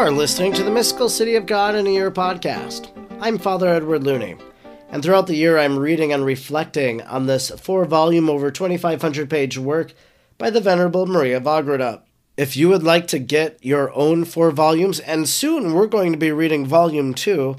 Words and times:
are 0.00 0.10
listening 0.10 0.50
to 0.50 0.62
the 0.62 0.70
Mystical 0.70 1.10
City 1.10 1.34
of 1.34 1.44
God 1.44 1.74
in 1.74 1.86
a 1.86 1.90
Year 1.90 2.10
podcast. 2.10 2.88
I'm 3.20 3.36
Father 3.36 3.68
Edward 3.68 4.02
Looney, 4.02 4.34
and 4.88 5.02
throughout 5.02 5.26
the 5.26 5.36
year 5.36 5.58
I'm 5.58 5.78
reading 5.78 6.10
and 6.10 6.24
reflecting 6.24 7.02
on 7.02 7.26
this 7.26 7.50
four 7.50 7.84
volume, 7.84 8.30
over 8.30 8.50
2,500 8.50 9.28
page 9.28 9.58
work 9.58 9.92
by 10.38 10.48
the 10.48 10.62
Venerable 10.62 11.04
Maria 11.06 11.36
of 11.36 11.46
Agreda. 11.46 12.02
If 12.38 12.56
you 12.56 12.70
would 12.70 12.82
like 12.82 13.08
to 13.08 13.18
get 13.18 13.62
your 13.62 13.92
own 13.92 14.24
four 14.24 14.50
volumes, 14.52 15.00
and 15.00 15.28
soon 15.28 15.74
we're 15.74 15.86
going 15.86 16.12
to 16.12 16.18
be 16.18 16.32
reading 16.32 16.64
volume 16.64 17.12
two, 17.12 17.56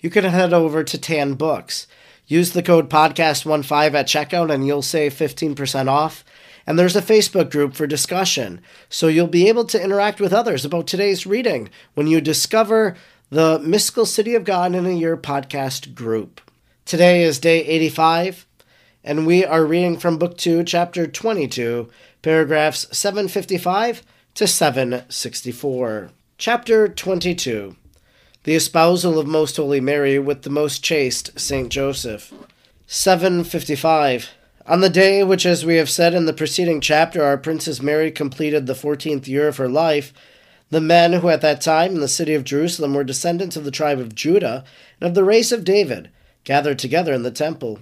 you 0.00 0.10
can 0.10 0.24
head 0.24 0.52
over 0.52 0.82
to 0.82 0.98
Tan 0.98 1.34
Books. 1.34 1.86
Use 2.26 2.50
the 2.50 2.64
code 2.64 2.90
podcast15 2.90 3.94
at 3.94 4.08
checkout 4.08 4.52
and 4.52 4.66
you'll 4.66 4.82
save 4.82 5.14
15% 5.14 5.86
off. 5.86 6.24
And 6.66 6.78
there's 6.78 6.96
a 6.96 7.02
Facebook 7.02 7.50
group 7.50 7.74
for 7.74 7.86
discussion, 7.86 8.60
so 8.88 9.06
you'll 9.06 9.28
be 9.28 9.48
able 9.48 9.64
to 9.66 9.82
interact 9.82 10.20
with 10.20 10.32
others 10.32 10.64
about 10.64 10.88
today's 10.88 11.26
reading 11.26 11.70
when 11.94 12.08
you 12.08 12.20
discover 12.20 12.96
the 13.30 13.60
Mystical 13.60 14.04
City 14.04 14.34
of 14.34 14.44
God 14.44 14.74
in 14.74 14.84
a 14.84 14.90
Year 14.90 15.16
podcast 15.16 15.94
group. 15.94 16.40
Today 16.84 17.22
is 17.22 17.38
day 17.38 17.64
85, 17.64 18.46
and 19.04 19.26
we 19.26 19.44
are 19.44 19.64
reading 19.64 19.96
from 19.96 20.18
Book 20.18 20.36
2, 20.36 20.64
Chapter 20.64 21.06
22, 21.06 21.88
paragraphs 22.22 22.88
755 22.96 24.02
to 24.34 24.46
764. 24.46 26.10
Chapter 26.38 26.88
22 26.88 27.76
The 28.42 28.54
Espousal 28.54 29.18
of 29.18 29.26
Most 29.26 29.56
Holy 29.56 29.80
Mary 29.80 30.18
with 30.18 30.42
the 30.42 30.50
Most 30.50 30.82
Chaste 30.82 31.38
Saint 31.38 31.70
Joseph. 31.70 32.32
755 32.86 34.30
on 34.66 34.80
the 34.80 34.90
day 34.90 35.22
which, 35.22 35.46
as 35.46 35.64
we 35.64 35.76
have 35.76 35.88
said 35.88 36.12
in 36.12 36.26
the 36.26 36.32
preceding 36.32 36.80
chapter, 36.80 37.22
our 37.22 37.38
Princess 37.38 37.80
Mary 37.80 38.10
completed 38.10 38.66
the 38.66 38.74
fourteenth 38.74 39.28
year 39.28 39.46
of 39.48 39.58
her 39.58 39.68
life, 39.68 40.12
the 40.70 40.80
men 40.80 41.12
who 41.14 41.28
at 41.28 41.40
that 41.40 41.60
time 41.60 41.94
in 41.94 42.00
the 42.00 42.08
city 42.08 42.34
of 42.34 42.42
Jerusalem 42.42 42.92
were 42.92 43.04
descendants 43.04 43.56
of 43.56 43.64
the 43.64 43.70
tribe 43.70 44.00
of 44.00 44.14
Judah 44.14 44.64
and 45.00 45.08
of 45.08 45.14
the 45.14 45.22
race 45.22 45.52
of 45.52 45.64
David 45.64 46.10
gathered 46.42 46.78
together 46.78 47.12
in 47.12 47.22
the 47.22 47.30
temple. 47.30 47.80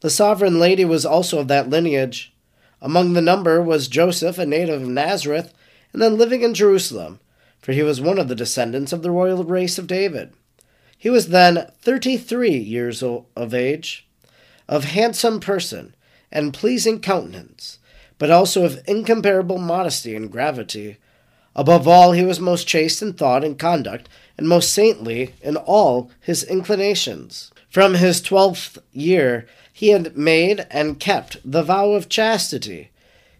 The 0.00 0.10
sovereign 0.10 0.58
lady 0.58 0.84
was 0.84 1.06
also 1.06 1.38
of 1.38 1.48
that 1.48 1.70
lineage. 1.70 2.34
Among 2.82 3.12
the 3.12 3.22
number 3.22 3.62
was 3.62 3.88
Joseph, 3.88 4.36
a 4.38 4.44
native 4.44 4.82
of 4.82 4.88
Nazareth, 4.88 5.54
and 5.92 6.02
then 6.02 6.18
living 6.18 6.42
in 6.42 6.52
Jerusalem, 6.52 7.20
for 7.60 7.72
he 7.72 7.82
was 7.82 8.00
one 8.00 8.18
of 8.18 8.28
the 8.28 8.34
descendants 8.34 8.92
of 8.92 9.02
the 9.02 9.10
royal 9.10 9.44
race 9.44 9.78
of 9.78 9.86
David. 9.86 10.34
He 10.98 11.08
was 11.08 11.28
then 11.28 11.70
thirty 11.80 12.16
three 12.16 12.56
years 12.56 13.02
of 13.02 13.54
age, 13.54 14.06
of 14.68 14.84
handsome 14.84 15.40
person, 15.40 15.94
and 16.32 16.54
pleasing 16.54 16.98
countenance, 16.98 17.78
but 18.18 18.30
also 18.30 18.64
of 18.64 18.80
incomparable 18.86 19.58
modesty 19.58 20.16
and 20.16 20.32
gravity. 20.32 20.96
Above 21.54 21.86
all, 21.86 22.12
he 22.12 22.24
was 22.24 22.40
most 22.40 22.66
chaste 22.66 23.02
in 23.02 23.12
thought 23.12 23.44
and 23.44 23.58
conduct, 23.58 24.08
and 24.38 24.48
most 24.48 24.72
saintly 24.72 25.34
in 25.42 25.56
all 25.56 26.10
his 26.18 26.42
inclinations. 26.42 27.52
From 27.68 27.94
his 27.94 28.20
twelfth 28.20 28.78
year, 28.92 29.46
he 29.72 29.88
had 29.88 30.16
made 30.16 30.66
and 30.70 30.98
kept 30.98 31.38
the 31.44 31.62
vow 31.62 31.90
of 31.92 32.08
chastity. 32.08 32.90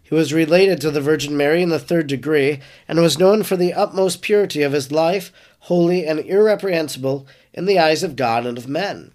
He 0.01 0.13
was 0.13 0.33
related 0.33 0.79
to 0.81 0.91
the 0.91 1.01
Virgin 1.01 1.35
Mary 1.35 1.63
in 1.63 1.69
the 1.69 1.79
third 1.79 2.07
degree, 2.07 2.59
and 2.87 2.99
was 2.99 3.17
known 3.17 3.41
for 3.41 3.57
the 3.57 3.73
utmost 3.73 4.21
purity 4.21 4.61
of 4.61 4.73
his 4.73 4.91
life, 4.91 5.31
holy 5.61 6.05
and 6.05 6.19
irreprehensible 6.19 7.25
in 7.53 7.65
the 7.65 7.79
eyes 7.79 8.03
of 8.03 8.15
God 8.15 8.45
and 8.45 8.57
of 8.57 8.67
men. 8.67 9.11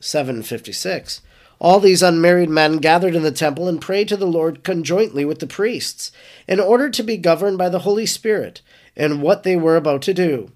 756. 0.00 1.20
All 1.62 1.78
these 1.78 2.02
unmarried 2.02 2.50
men 2.50 2.78
gathered 2.78 3.14
in 3.14 3.22
the 3.22 3.30
temple 3.30 3.68
and 3.68 3.80
prayed 3.80 4.08
to 4.08 4.16
the 4.16 4.26
Lord 4.26 4.64
conjointly 4.64 5.24
with 5.24 5.38
the 5.38 5.46
priests, 5.46 6.10
in 6.48 6.58
order 6.58 6.90
to 6.90 7.04
be 7.04 7.16
governed 7.16 7.56
by 7.56 7.68
the 7.68 7.78
Holy 7.78 8.04
Spirit 8.04 8.62
in 8.96 9.20
what 9.20 9.44
they 9.44 9.54
were 9.54 9.76
about 9.76 10.02
to 10.02 10.12
do. 10.12 10.50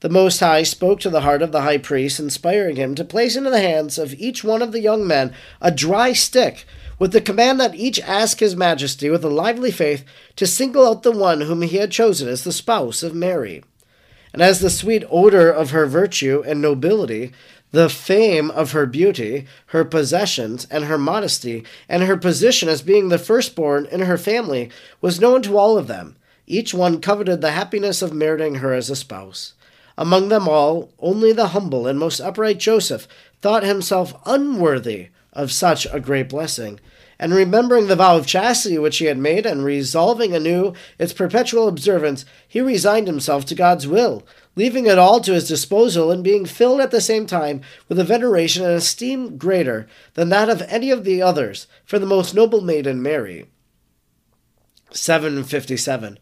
The 0.00 0.08
Most 0.08 0.40
High 0.40 0.64
spoke 0.64 0.98
to 1.00 1.08
the 1.08 1.20
heart 1.20 1.40
of 1.40 1.52
the 1.52 1.60
high 1.60 1.78
priest, 1.78 2.18
inspiring 2.18 2.74
him 2.74 2.96
to 2.96 3.04
place 3.04 3.36
into 3.36 3.50
the 3.50 3.60
hands 3.60 3.96
of 3.96 4.12
each 4.14 4.42
one 4.42 4.60
of 4.60 4.72
the 4.72 4.80
young 4.80 5.06
men 5.06 5.32
a 5.60 5.70
dry 5.70 6.12
stick, 6.12 6.64
with 6.98 7.12
the 7.12 7.20
command 7.20 7.60
that 7.60 7.76
each 7.76 8.00
ask 8.00 8.40
his 8.40 8.56
majesty 8.56 9.08
with 9.08 9.24
a 9.24 9.28
lively 9.28 9.70
faith 9.70 10.04
to 10.34 10.48
single 10.48 10.84
out 10.84 11.04
the 11.04 11.12
one 11.12 11.42
whom 11.42 11.62
he 11.62 11.76
had 11.76 11.92
chosen 11.92 12.28
as 12.28 12.42
the 12.42 12.52
spouse 12.52 13.04
of 13.04 13.14
Mary. 13.14 13.62
And 14.32 14.42
as 14.42 14.60
the 14.60 14.70
sweet 14.70 15.04
odor 15.10 15.50
of 15.50 15.70
her 15.70 15.86
virtue 15.86 16.42
and 16.46 16.60
nobility 16.60 17.32
the 17.72 17.88
fame 17.88 18.50
of 18.50 18.72
her 18.72 18.86
beauty, 18.86 19.46
her 19.66 19.84
possessions, 19.84 20.66
and 20.70 20.84
her 20.84 20.98
modesty, 20.98 21.64
and 21.88 22.02
her 22.02 22.16
position 22.16 22.68
as 22.68 22.82
being 22.82 23.08
the 23.08 23.18
firstborn 23.18 23.86
in 23.86 24.00
her 24.00 24.18
family 24.18 24.70
was 25.00 25.20
known 25.20 25.40
to 25.42 25.56
all 25.56 25.78
of 25.78 25.86
them. 25.86 26.16
Each 26.46 26.74
one 26.74 27.00
coveted 27.00 27.40
the 27.40 27.52
happiness 27.52 28.02
of 28.02 28.12
meriting 28.12 28.56
her 28.56 28.74
as 28.74 28.90
a 28.90 28.96
spouse. 28.96 29.54
Among 29.96 30.28
them 30.28 30.48
all, 30.48 30.90
only 30.98 31.32
the 31.32 31.48
humble 31.48 31.86
and 31.86 31.98
most 31.98 32.20
upright 32.20 32.58
Joseph 32.58 33.06
thought 33.40 33.62
himself 33.62 34.14
unworthy 34.26 35.08
of 35.32 35.52
such 35.52 35.86
a 35.92 36.00
great 36.00 36.28
blessing. 36.28 36.80
And 37.22 37.34
remembering 37.34 37.86
the 37.86 37.96
vow 37.96 38.16
of 38.16 38.26
chastity 38.26 38.78
which 38.78 38.96
he 38.96 39.04
had 39.04 39.18
made, 39.18 39.44
and 39.44 39.62
resolving 39.62 40.34
anew 40.34 40.72
its 40.98 41.12
perpetual 41.12 41.68
observance, 41.68 42.24
he 42.48 42.62
resigned 42.62 43.08
himself 43.08 43.44
to 43.44 43.54
God's 43.54 43.86
will, 43.86 44.26
leaving 44.56 44.86
it 44.86 44.96
all 44.96 45.20
to 45.20 45.34
his 45.34 45.46
disposal 45.46 46.10
and 46.10 46.24
being 46.24 46.46
filled 46.46 46.80
at 46.80 46.90
the 46.90 47.00
same 47.00 47.26
time 47.26 47.60
with 47.90 47.98
a 47.98 48.04
veneration 48.04 48.64
and 48.64 48.72
esteem 48.72 49.36
greater 49.36 49.86
than 50.14 50.30
that 50.30 50.48
of 50.48 50.62
any 50.62 50.90
of 50.90 51.04
the 51.04 51.20
others 51.20 51.66
for 51.84 51.98
the 51.98 52.06
most 52.06 52.34
noble 52.34 52.62
maiden 52.62 53.02
Mary. 53.02 53.46
757. 54.90 56.18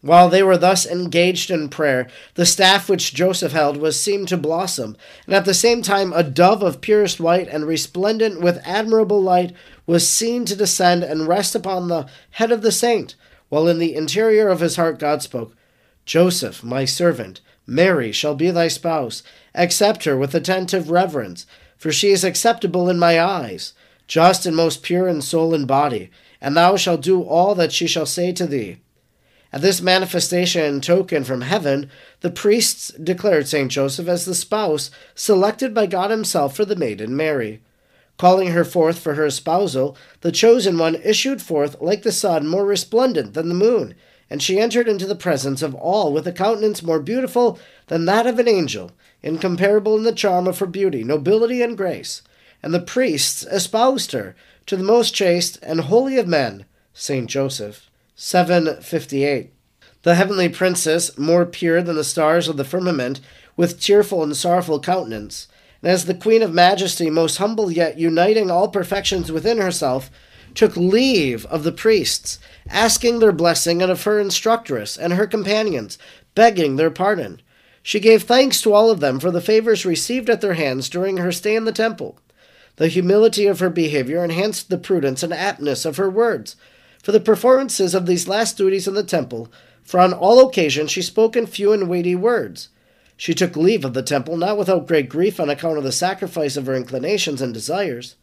While 0.00 0.28
they 0.28 0.44
were 0.44 0.56
thus 0.56 0.86
engaged 0.86 1.50
in 1.50 1.68
prayer, 1.68 2.08
the 2.34 2.46
staff 2.46 2.88
which 2.88 3.14
Joseph 3.14 3.50
held 3.50 3.76
was 3.76 4.00
seen 4.00 4.26
to 4.26 4.36
blossom, 4.36 4.96
and 5.26 5.34
at 5.34 5.44
the 5.44 5.52
same 5.52 5.82
time 5.82 6.12
a 6.12 6.22
dove 6.22 6.62
of 6.62 6.80
purest 6.80 7.18
white 7.18 7.48
and 7.48 7.66
resplendent 7.66 8.40
with 8.40 8.62
admirable 8.64 9.20
light 9.20 9.52
was 9.88 10.06
seen 10.06 10.44
to 10.44 10.54
descend 10.54 11.02
and 11.02 11.26
rest 11.26 11.54
upon 11.54 11.88
the 11.88 12.06
head 12.32 12.52
of 12.52 12.60
the 12.60 12.70
saint, 12.70 13.14
while 13.48 13.66
in 13.66 13.78
the 13.78 13.94
interior 13.94 14.48
of 14.48 14.60
his 14.60 14.76
heart 14.76 14.98
God 14.98 15.22
spoke, 15.22 15.56
Joseph, 16.04 16.62
my 16.62 16.84
servant, 16.84 17.40
Mary 17.66 18.12
shall 18.12 18.34
be 18.34 18.50
thy 18.50 18.68
spouse. 18.68 19.22
Accept 19.54 20.04
her 20.04 20.14
with 20.14 20.34
attentive 20.34 20.90
reverence, 20.90 21.46
for 21.78 21.90
she 21.90 22.10
is 22.10 22.22
acceptable 22.22 22.90
in 22.90 22.98
my 22.98 23.18
eyes, 23.18 23.72
just 24.06 24.44
and 24.44 24.54
most 24.54 24.82
pure 24.82 25.08
in 25.08 25.22
soul 25.22 25.54
and 25.54 25.66
body, 25.66 26.10
and 26.38 26.54
thou 26.54 26.76
shalt 26.76 27.00
do 27.00 27.22
all 27.22 27.54
that 27.54 27.72
she 27.72 27.86
shall 27.86 28.06
say 28.06 28.30
to 28.30 28.46
thee. 28.46 28.76
At 29.54 29.62
this 29.62 29.80
manifestation 29.80 30.64
and 30.64 30.82
token 30.82 31.24
from 31.24 31.40
heaven, 31.40 31.90
the 32.20 32.30
priests 32.30 32.88
declared 33.02 33.48
Saint 33.48 33.70
Joseph 33.70 34.06
as 34.06 34.26
the 34.26 34.34
spouse 34.34 34.90
selected 35.14 35.72
by 35.72 35.86
God 35.86 36.10
Himself 36.10 36.54
for 36.54 36.66
the 36.66 36.76
maiden 36.76 37.16
Mary. 37.16 37.62
Calling 38.18 38.48
her 38.48 38.64
forth 38.64 38.98
for 38.98 39.14
her 39.14 39.26
espousal, 39.26 39.96
the 40.20 40.32
chosen 40.32 40.76
one 40.76 40.96
issued 40.96 41.40
forth 41.40 41.80
like 41.80 42.02
the 42.02 42.12
sun, 42.12 42.46
more 42.46 42.66
resplendent 42.66 43.34
than 43.34 43.48
the 43.48 43.54
moon, 43.54 43.94
and 44.28 44.42
she 44.42 44.58
entered 44.58 44.88
into 44.88 45.06
the 45.06 45.14
presence 45.14 45.62
of 45.62 45.74
all 45.74 46.12
with 46.12 46.26
a 46.26 46.32
countenance 46.32 46.82
more 46.82 47.00
beautiful 47.00 47.58
than 47.86 48.04
that 48.04 48.26
of 48.26 48.38
an 48.38 48.48
angel, 48.48 48.90
incomparable 49.22 49.96
in 49.96 50.02
the 50.02 50.12
charm 50.12 50.46
of 50.46 50.58
her 50.58 50.66
beauty, 50.66 51.04
nobility, 51.04 51.62
and 51.62 51.76
grace. 51.76 52.22
And 52.62 52.74
the 52.74 52.80
priests 52.80 53.44
espoused 53.44 54.12
her 54.12 54.34
to 54.66 54.76
the 54.76 54.82
most 54.82 55.14
chaste 55.14 55.58
and 55.62 55.82
holy 55.82 56.18
of 56.18 56.26
men, 56.26 56.66
Saint 56.92 57.30
Joseph. 57.30 57.88
758. 58.16 59.52
The 60.02 60.16
heavenly 60.16 60.48
princess, 60.48 61.16
more 61.16 61.46
pure 61.46 61.82
than 61.82 61.94
the 61.94 62.02
stars 62.02 62.48
of 62.48 62.56
the 62.56 62.64
firmament, 62.64 63.20
with 63.56 63.80
tearful 63.80 64.24
and 64.24 64.36
sorrowful 64.36 64.80
countenance, 64.80 65.46
and 65.82 65.90
as 65.90 66.06
the 66.06 66.14
Queen 66.14 66.42
of 66.42 66.52
Majesty, 66.52 67.10
most 67.10 67.36
humble 67.36 67.70
yet 67.70 67.98
uniting 67.98 68.50
all 68.50 68.68
perfections 68.68 69.30
within 69.30 69.58
herself, 69.58 70.10
took 70.54 70.76
leave 70.76 71.46
of 71.46 71.62
the 71.62 71.72
priests, 71.72 72.38
asking 72.68 73.18
their 73.18 73.32
blessing 73.32 73.80
and 73.80 73.90
of 73.90 74.02
her 74.02 74.18
instructress 74.18 74.96
and 74.96 75.12
her 75.12 75.26
companions, 75.26 75.98
begging 76.34 76.76
their 76.76 76.90
pardon. 76.90 77.40
She 77.82 78.00
gave 78.00 78.24
thanks 78.24 78.60
to 78.62 78.74
all 78.74 78.90
of 78.90 79.00
them 79.00 79.20
for 79.20 79.30
the 79.30 79.40
favors 79.40 79.86
received 79.86 80.28
at 80.28 80.40
their 80.40 80.54
hands 80.54 80.88
during 80.88 81.18
her 81.18 81.32
stay 81.32 81.54
in 81.54 81.64
the 81.64 81.72
temple. 81.72 82.18
The 82.76 82.88
humility 82.88 83.46
of 83.46 83.60
her 83.60 83.70
behavior 83.70 84.22
enhanced 84.22 84.70
the 84.70 84.78
prudence 84.78 85.22
and 85.22 85.32
aptness 85.32 85.84
of 85.84 85.96
her 85.96 86.10
words. 86.10 86.56
For 87.02 87.12
the 87.12 87.20
performances 87.20 87.94
of 87.94 88.06
these 88.06 88.28
last 88.28 88.56
duties 88.56 88.86
in 88.86 88.94
the 88.94 89.02
temple, 89.02 89.50
for 89.82 90.00
on 90.00 90.12
all 90.12 90.46
occasions 90.46 90.90
she 90.90 91.02
spoke 91.02 91.36
in 91.36 91.46
few 91.46 91.72
and 91.72 91.88
weighty 91.88 92.14
words. 92.14 92.68
She 93.18 93.34
took 93.34 93.56
leave 93.56 93.84
of 93.84 93.94
the 93.94 94.02
temple 94.02 94.36
not 94.36 94.56
without 94.56 94.86
great 94.86 95.08
grief 95.08 95.40
on 95.40 95.50
account 95.50 95.76
of 95.76 95.82
the 95.82 95.92
sacrifice 95.92 96.56
of 96.56 96.66
her 96.66 96.74
inclinations 96.74 97.42
and 97.42 97.52
desires 97.52 98.14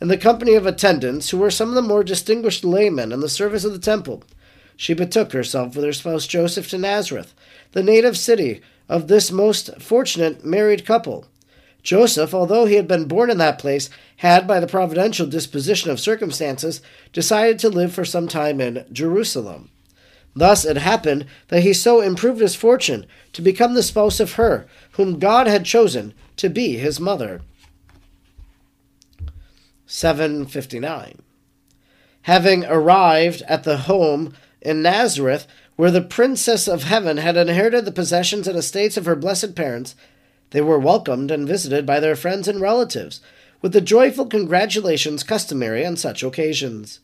in 0.00 0.08
the 0.08 0.16
company 0.16 0.54
of 0.54 0.66
attendants 0.66 1.30
who 1.30 1.36
were 1.36 1.50
some 1.50 1.68
of 1.68 1.74
the 1.74 1.82
more 1.82 2.02
distinguished 2.02 2.64
laymen 2.64 3.12
in 3.12 3.20
the 3.20 3.28
service 3.28 3.64
of 3.64 3.72
the 3.72 3.78
temple. 3.78 4.24
She 4.74 4.94
betook 4.94 5.32
herself 5.32 5.76
with 5.76 5.84
her 5.84 5.92
spouse 5.92 6.26
Joseph 6.26 6.68
to 6.70 6.78
Nazareth, 6.78 7.34
the 7.72 7.82
native 7.82 8.16
city 8.16 8.62
of 8.88 9.06
this 9.06 9.30
most 9.30 9.80
fortunate 9.80 10.46
married 10.46 10.86
couple. 10.86 11.26
Joseph, 11.82 12.32
although 12.32 12.64
he 12.64 12.76
had 12.76 12.88
been 12.88 13.04
born 13.04 13.30
in 13.30 13.36
that 13.38 13.58
place, 13.58 13.90
had, 14.16 14.46
by 14.46 14.60
the 14.60 14.66
providential 14.66 15.26
disposition 15.26 15.90
of 15.90 16.00
circumstances, 16.00 16.80
decided 17.12 17.58
to 17.58 17.68
live 17.68 17.92
for 17.92 18.04
some 18.04 18.28
time 18.28 18.62
in 18.62 18.86
Jerusalem. 18.90 19.68
Thus 20.34 20.64
it 20.64 20.78
happened 20.78 21.26
that 21.48 21.62
he 21.62 21.72
so 21.72 22.00
improved 22.00 22.40
his 22.40 22.54
fortune 22.54 23.06
to 23.34 23.42
become 23.42 23.74
the 23.74 23.82
spouse 23.82 24.20
of 24.20 24.34
her 24.34 24.66
whom 24.92 25.18
God 25.18 25.46
had 25.46 25.64
chosen 25.64 26.14
to 26.36 26.48
be 26.48 26.76
his 26.76 26.98
mother. 26.98 27.42
759. 29.86 31.20
Having 32.22 32.64
arrived 32.64 33.42
at 33.46 33.64
the 33.64 33.76
home 33.78 34.32
in 34.60 34.80
Nazareth, 34.80 35.46
where 35.76 35.90
the 35.90 36.00
Princess 36.00 36.66
of 36.66 36.84
Heaven 36.84 37.18
had 37.18 37.36
inherited 37.36 37.84
the 37.84 37.92
possessions 37.92 38.48
and 38.48 38.56
estates 38.56 38.96
of 38.96 39.04
her 39.04 39.16
blessed 39.16 39.54
parents, 39.54 39.94
they 40.50 40.60
were 40.60 40.78
welcomed 40.78 41.30
and 41.30 41.48
visited 41.48 41.84
by 41.84 42.00
their 42.00 42.16
friends 42.16 42.48
and 42.48 42.60
relatives, 42.60 43.20
with 43.60 43.72
the 43.72 43.80
joyful 43.80 44.26
congratulations 44.26 45.22
customary 45.22 45.84
on 45.84 45.96
such 45.96 46.22
occasions. 46.22 47.00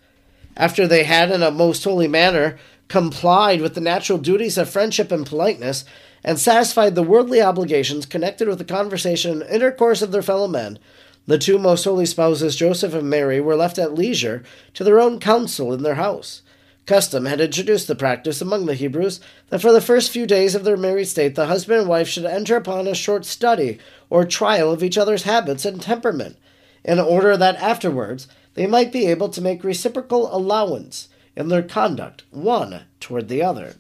After 0.57 0.87
they 0.87 1.05
had, 1.05 1.31
in 1.31 1.43
a 1.43 1.51
most 1.51 1.85
holy 1.85 2.09
manner, 2.09 2.59
complied 2.88 3.61
with 3.61 3.75
the 3.75 3.81
natural 3.81 4.19
duties 4.19 4.58
of 4.58 4.69
friendship 4.69 5.12
and 5.12 5.26
politeness, 5.26 5.85
and 6.25 6.38
satisfied 6.38 6.94
the 6.94 7.02
worldly 7.02 7.40
obligations 7.40 8.06
connected 8.06 8.49
with 8.49 8.58
the 8.58 8.64
conversation 8.64 9.43
and 9.43 9.50
intercourse 9.50 10.02
of 10.02 10.11
their 10.11 10.23
fellow 10.23 10.49
men, 10.49 10.79
the 11.26 11.38
two 11.38 11.58
most 11.58 11.85
holy 11.85 12.06
spouses, 12.06 12.56
Joseph 12.56 12.94
and 12.94 13.11
Mary, 13.11 13.38
were 13.38 13.55
left 13.55 13.79
at 13.79 13.94
leisure 13.94 14.43
to 14.73 14.82
their 14.82 14.99
own 14.99 15.20
counsel 15.20 15.75
in 15.75 15.82
their 15.82 15.96
house. 15.96 16.40
Custom 16.87 17.26
had 17.26 17.38
introduced 17.38 17.87
the 17.87 17.94
practice 17.94 18.40
among 18.40 18.64
the 18.64 18.75
Hebrews 18.75 19.20
that 19.50 19.61
for 19.61 19.70
the 19.70 19.82
first 19.82 20.11
few 20.11 20.26
days 20.26 20.55
of 20.55 20.64
their 20.64 20.79
married 20.79 21.05
state 21.05 21.34
the 21.34 21.44
husband 21.44 21.81
and 21.81 21.88
wife 21.88 22.08
should 22.08 22.25
enter 22.25 22.56
upon 22.56 22.88
a 22.88 22.94
short 22.94 23.26
study 23.26 23.79
or 24.08 24.25
trial 24.25 24.73
of 24.73 24.82
each 24.82 24.96
other's 24.96 25.25
habits 25.25 25.67
and 25.67 25.82
temperament, 25.82 26.38
in 26.82 26.99
order 26.99 27.37
that 27.37 27.56
afterwards 27.56 28.26
they 28.55 28.67
might 28.67 28.91
be 28.91 29.06
able 29.06 29.29
to 29.29 29.43
make 29.43 29.62
reciprocal 29.62 30.34
allowance 30.34 31.08
in 31.38 31.49
their 31.49 31.62
conduct 31.62 32.25
one 32.32 32.82
toward 32.99 33.29
the 33.29 33.40
other. 33.40 33.76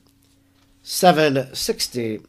760. 0.84 2.20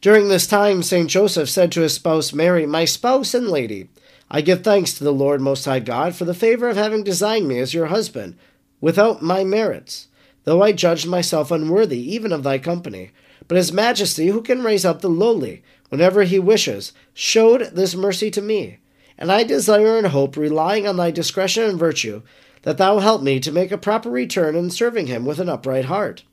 During 0.00 0.28
this 0.28 0.48
time, 0.48 0.82
St. 0.82 1.08
Joseph 1.08 1.48
said 1.48 1.70
to 1.72 1.82
his 1.82 1.94
spouse 1.94 2.32
Mary, 2.32 2.66
My 2.66 2.84
spouse 2.84 3.32
and 3.32 3.48
lady, 3.48 3.88
I 4.28 4.40
give 4.40 4.64
thanks 4.64 4.92
to 4.94 5.04
the 5.04 5.12
Lord 5.12 5.40
Most 5.40 5.64
High 5.66 5.78
God 5.78 6.16
for 6.16 6.24
the 6.24 6.34
favor 6.34 6.68
of 6.68 6.76
having 6.76 7.04
designed 7.04 7.46
me 7.46 7.60
as 7.60 7.74
your 7.74 7.86
husband 7.86 8.36
without 8.80 9.22
my 9.22 9.44
merits, 9.44 10.08
though 10.42 10.64
I 10.64 10.72
judged 10.72 11.06
myself 11.06 11.52
unworthy 11.52 12.00
even 12.12 12.32
of 12.32 12.42
thy 12.42 12.58
company. 12.58 13.12
But 13.46 13.56
his 13.56 13.72
majesty, 13.72 14.26
who 14.26 14.42
can 14.42 14.64
raise 14.64 14.84
up 14.84 15.00
the 15.00 15.08
lowly 15.08 15.62
whenever 15.90 16.24
he 16.24 16.40
wishes, 16.40 16.92
showed 17.14 17.70
this 17.72 17.94
mercy 17.94 18.32
to 18.32 18.42
me. 18.42 18.78
And 19.16 19.30
I 19.30 19.44
desire 19.44 19.96
and 19.96 20.08
hope, 20.08 20.36
relying 20.36 20.88
on 20.88 20.96
thy 20.96 21.12
discretion 21.12 21.62
and 21.62 21.78
virtue, 21.78 22.22
that 22.66 22.78
thou 22.78 22.98
help 22.98 23.22
me 23.22 23.38
to 23.38 23.52
make 23.52 23.70
a 23.70 23.78
proper 23.78 24.10
return 24.10 24.56
in 24.56 24.68
serving 24.68 25.06
him 25.06 25.24
with 25.24 25.38
an 25.38 25.48
upright 25.48 25.84
heart. 25.84 26.24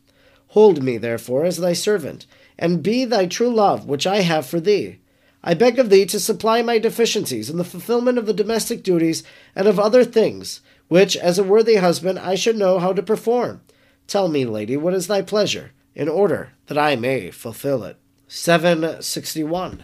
Hold 0.47 0.81
me, 0.81 0.97
therefore, 0.97 1.45
as 1.45 1.57
thy 1.57 1.73
servant, 1.73 2.25
and 2.57 2.81
be 2.81 3.05
thy 3.05 3.27
true 3.27 3.53
love 3.53 3.85
which 3.85 4.07
I 4.07 4.21
have 4.21 4.47
for 4.47 4.59
thee. 4.59 4.97
I 5.43 5.53
beg 5.53 5.77
of 5.77 5.91
thee 5.91 6.07
to 6.07 6.19
supply 6.19 6.63
my 6.63 6.79
deficiencies 6.79 7.51
in 7.51 7.57
the 7.57 7.63
fulfillment 7.63 8.17
of 8.17 8.25
the 8.25 8.33
domestic 8.33 8.81
duties 8.81 9.21
and 9.55 9.67
of 9.67 9.79
other 9.79 10.03
things, 10.03 10.61
which, 10.87 11.15
as 11.15 11.37
a 11.37 11.43
worthy 11.43 11.75
husband, 11.75 12.17
I 12.17 12.33
should 12.33 12.57
know 12.57 12.79
how 12.79 12.93
to 12.93 13.03
perform. 13.03 13.61
Tell 14.07 14.27
me, 14.27 14.43
lady, 14.43 14.75
what 14.75 14.95
is 14.95 15.05
thy 15.05 15.21
pleasure, 15.21 15.71
in 15.93 16.09
order 16.09 16.53
that 16.65 16.79
I 16.79 16.95
may 16.95 17.29
fulfill 17.29 17.83
it. 17.83 17.97
761. 18.27 19.83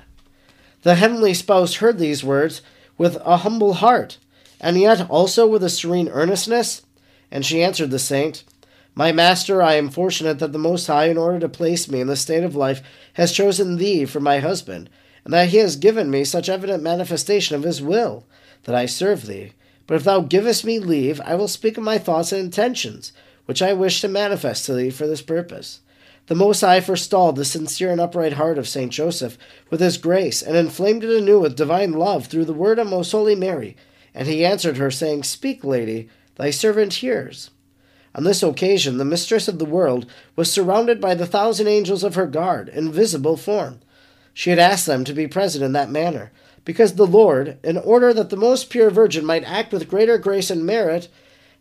The 0.81 0.95
heavenly 0.95 1.35
spouse 1.35 1.75
heard 1.75 1.99
these 1.99 2.23
words 2.23 2.63
with 2.97 3.17
a 3.17 3.37
humble 3.37 3.75
heart, 3.75 4.17
and 4.59 4.79
yet 4.79 5.09
also 5.09 5.47
with 5.47 5.63
a 5.63 5.69
serene 5.69 6.09
earnestness. 6.09 6.81
And 7.31 7.45
she 7.45 7.63
answered 7.63 7.91
the 7.91 7.99
saint, 7.99 8.43
My 8.95 9.11
master, 9.11 9.61
I 9.61 9.75
am 9.75 9.89
fortunate 9.89 10.39
that 10.39 10.51
the 10.51 10.59
Most 10.59 10.87
High, 10.87 11.05
in 11.05 11.17
order 11.17 11.39
to 11.39 11.49
place 11.49 11.89
me 11.89 12.01
in 12.01 12.07
the 12.07 12.15
state 12.15 12.43
of 12.43 12.55
life, 12.55 12.81
has 13.13 13.31
chosen 13.31 13.77
thee 13.77 14.05
for 14.05 14.19
my 14.19 14.39
husband, 14.39 14.89
and 15.23 15.33
that 15.33 15.49
he 15.49 15.57
has 15.57 15.75
given 15.75 16.09
me 16.09 16.23
such 16.23 16.49
evident 16.49 16.83
manifestation 16.83 17.55
of 17.55 17.63
his 17.63 17.81
will, 17.81 18.25
that 18.63 18.75
I 18.75 18.85
serve 18.85 19.25
thee 19.25 19.53
but 19.89 19.95
if 19.95 20.03
thou 20.03 20.19
givest 20.19 20.63
me 20.63 20.77
leave, 20.77 21.19
I 21.21 21.33
will 21.33 21.47
speak 21.47 21.75
of 21.75 21.83
my 21.83 21.97
thoughts 21.97 22.31
and 22.31 22.39
intentions, 22.39 23.11
which 23.47 23.59
I 23.59 23.73
wish 23.73 24.01
to 24.01 24.07
manifest 24.07 24.67
to 24.67 24.75
thee 24.75 24.91
for 24.91 25.07
this 25.07 25.23
purpose. 25.23 25.79
The 26.27 26.35
Most 26.35 26.61
High 26.61 26.79
forestalled 26.79 27.35
the 27.37 27.43
sincere 27.43 27.91
and 27.91 27.99
upright 27.99 28.33
heart 28.33 28.59
of 28.59 28.67
Saint 28.67 28.91
Joseph 28.91 29.35
with 29.71 29.79
his 29.79 29.97
grace, 29.97 30.43
and 30.43 30.55
inflamed 30.55 31.03
it 31.03 31.09
anew 31.09 31.39
with 31.39 31.55
divine 31.55 31.93
love 31.93 32.27
through 32.27 32.45
the 32.45 32.53
word 32.53 32.77
of 32.77 32.85
Most 32.85 33.11
Holy 33.11 33.33
Mary. 33.33 33.75
And 34.13 34.27
he 34.27 34.45
answered 34.45 34.77
her, 34.77 34.91
saying, 34.91 35.23
Speak, 35.23 35.63
lady, 35.63 36.09
thy 36.35 36.49
servant 36.49 36.95
hears. 36.95 37.51
On 38.15 38.23
this 38.23 38.41
occasion, 38.41 38.97
the 38.97 39.05
mistress 39.05 39.47
of 39.47 39.59
the 39.59 39.65
world 39.65 40.05
was 40.35 40.51
surrounded 40.51 40.99
by 40.99 41.13
the 41.13 41.27
thousand 41.27 41.67
angels 41.67 42.03
of 42.03 42.15
her 42.15 42.25
guard 42.25 42.69
in 42.69 42.91
visible 42.91 43.37
form. 43.37 43.81
She 44.33 44.49
had 44.49 44.59
asked 44.59 44.85
them 44.85 45.03
to 45.03 45.13
be 45.13 45.27
present 45.27 45.63
in 45.63 45.73
that 45.73 45.91
manner, 45.91 46.31
because 46.65 46.95
the 46.95 47.05
Lord, 47.05 47.57
in 47.63 47.77
order 47.77 48.13
that 48.13 48.29
the 48.29 48.37
most 48.37 48.69
pure 48.69 48.89
virgin 48.89 49.25
might 49.25 49.43
act 49.43 49.71
with 49.71 49.89
greater 49.89 50.17
grace 50.17 50.49
and 50.49 50.65
merit, 50.65 51.07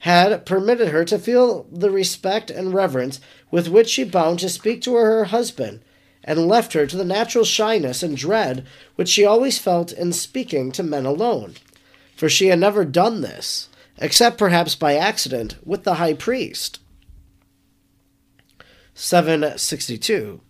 had 0.01 0.47
permitted 0.47 0.89
her 0.89 1.05
to 1.05 1.19
feel 1.19 1.67
the 1.73 1.91
respect 1.91 2.51
and 2.51 2.73
reverence 2.73 3.21
with 3.51 3.69
which 3.69 3.89
she 3.89 4.05
bound 4.05 4.39
to 4.39 4.49
speak 4.49 4.81
to 4.83 4.95
her 4.95 5.25
husband, 5.25 5.81
and 6.25 6.47
left 6.47 6.73
her 6.73 6.87
to 6.87 6.97
the 6.97 7.05
natural 7.05 7.45
shyness 7.45 8.03
and 8.03 8.17
dread 8.17 8.65
which 8.97 9.09
she 9.09 9.25
always 9.25 9.59
felt 9.59 9.93
in 9.93 10.13
speaking 10.13 10.71
to 10.71 10.83
men 10.83 11.07
alone. 11.07 11.55
For 12.19 12.29
she 12.29 12.49
had 12.49 12.59
never 12.59 12.85
done 12.85 13.21
this, 13.21 13.69
except 13.97 14.39
perhaps 14.39 14.75
by 14.75 14.97
accident, 14.97 15.55
with 15.65 15.85
the 15.85 15.95
high 15.95 16.15
priest. 16.15 16.81
762. 18.93 20.41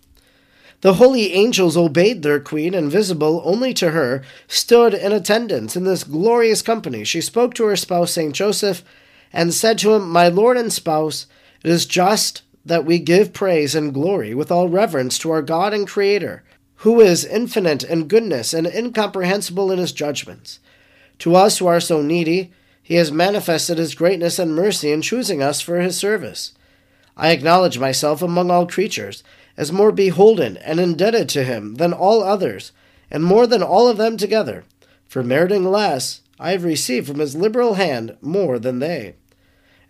The 0.80 0.94
holy 0.94 1.34
angels 1.34 1.76
obeyed 1.76 2.22
their 2.22 2.40
queen, 2.40 2.72
and 2.72 2.90
visible 2.90 3.42
only 3.44 3.74
to 3.74 3.90
her, 3.90 4.22
stood 4.46 4.94
in 4.94 5.12
attendance 5.12 5.76
in 5.76 5.84
this 5.84 6.04
glorious 6.04 6.62
company. 6.62 7.04
She 7.04 7.20
spoke 7.20 7.52
to 7.54 7.64
her 7.64 7.76
spouse, 7.76 8.12
Saint 8.12 8.34
Joseph, 8.34 8.82
and 9.30 9.52
said 9.52 9.76
to 9.80 9.92
him, 9.92 10.08
My 10.08 10.28
lord 10.28 10.56
and 10.56 10.72
spouse, 10.72 11.26
it 11.62 11.70
is 11.70 11.84
just 11.84 12.40
that 12.64 12.86
we 12.86 12.98
give 12.98 13.34
praise 13.34 13.74
and 13.74 13.92
glory 13.92 14.34
with 14.34 14.50
all 14.50 14.70
reverence 14.70 15.18
to 15.18 15.30
our 15.32 15.42
God 15.42 15.74
and 15.74 15.86
Creator, 15.86 16.44
who 16.76 17.02
is 17.02 17.26
infinite 17.26 17.84
in 17.84 18.08
goodness 18.08 18.54
and 18.54 18.66
incomprehensible 18.66 19.70
in 19.70 19.78
his 19.78 19.92
judgments. 19.92 20.60
To 21.20 21.34
us 21.34 21.58
who 21.58 21.66
are 21.66 21.80
so 21.80 22.02
needy, 22.02 22.52
he 22.82 22.94
has 22.94 23.12
manifested 23.12 23.78
his 23.78 23.94
greatness 23.94 24.38
and 24.38 24.54
mercy 24.54 24.92
in 24.92 25.02
choosing 25.02 25.42
us 25.42 25.60
for 25.60 25.80
his 25.80 25.96
service. 25.96 26.52
I 27.16 27.30
acknowledge 27.30 27.78
myself 27.78 28.22
among 28.22 28.50
all 28.50 28.66
creatures 28.66 29.22
as 29.56 29.72
more 29.72 29.90
beholden 29.90 30.56
and 30.58 30.78
indebted 30.78 31.28
to 31.30 31.44
him 31.44 31.74
than 31.74 31.92
all 31.92 32.22
others, 32.22 32.72
and 33.10 33.24
more 33.24 33.46
than 33.46 33.62
all 33.62 33.88
of 33.88 33.96
them 33.96 34.16
together. 34.16 34.64
For 35.08 35.22
meriting 35.22 35.64
less, 35.64 36.22
I 36.38 36.52
have 36.52 36.62
received 36.62 37.08
from 37.08 37.18
his 37.18 37.34
liberal 37.34 37.74
hand 37.74 38.16
more 38.20 38.58
than 38.58 38.78
they. 38.78 39.16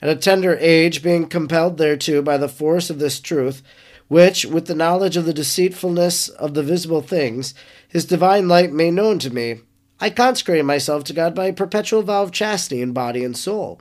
At 0.00 0.08
a 0.08 0.16
tender 0.16 0.56
age, 0.58 1.02
being 1.02 1.26
compelled 1.26 1.76
thereto 1.76 2.22
by 2.22 2.38
the 2.38 2.48
force 2.48 2.88
of 2.88 2.98
this 2.98 3.20
truth, 3.20 3.62
which, 4.08 4.46
with 4.46 4.66
the 4.66 4.74
knowledge 4.74 5.16
of 5.16 5.26
the 5.26 5.34
deceitfulness 5.34 6.28
of 6.28 6.54
the 6.54 6.62
visible 6.62 7.02
things, 7.02 7.52
his 7.86 8.06
divine 8.06 8.48
light 8.48 8.72
made 8.72 8.94
known 8.94 9.18
to 9.18 9.30
me, 9.30 9.60
I 10.00 10.10
consecrated 10.10 10.64
myself 10.64 11.04
to 11.04 11.12
God 11.12 11.34
by 11.34 11.46
a 11.46 11.52
perpetual 11.52 12.02
vow 12.02 12.22
of 12.22 12.32
chastity 12.32 12.80
in 12.80 12.92
body 12.92 13.24
and 13.24 13.36
soul. 13.36 13.80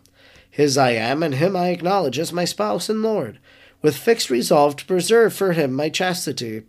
His 0.50 0.78
I 0.78 0.92
am, 0.92 1.22
and 1.22 1.36
him 1.36 1.56
I 1.56 1.70
acknowledge 1.70 2.18
as 2.18 2.34
my 2.34 2.46
spouse 2.46 2.90
and 2.90 3.02
Lord 3.02 3.40
with 3.82 3.98
fixed 3.98 4.30
resolve 4.30 4.76
to 4.78 4.86
preserve 4.86 5.34
for 5.34 5.54
him 5.54 5.74
my 5.74 5.90
chastity. 5.90 6.64